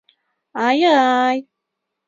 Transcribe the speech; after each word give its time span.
Аай-ай! 0.63 1.37